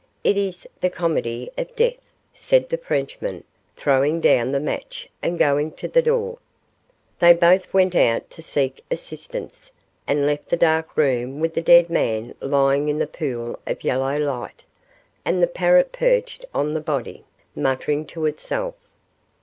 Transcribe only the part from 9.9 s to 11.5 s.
and left the dark room